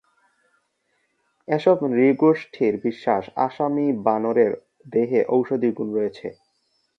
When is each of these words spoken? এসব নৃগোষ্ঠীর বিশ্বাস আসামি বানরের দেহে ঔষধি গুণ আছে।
এসব 1.47 1.77
নৃগোষ্ঠীর 1.89 2.73
বিশ্বাস 2.83 3.23
আসামি 3.37 3.87
বানরের 4.05 4.51
দেহে 4.93 5.21
ঔষধি 5.29 5.69
গুণ 5.71 5.89
আছে। 5.99 6.27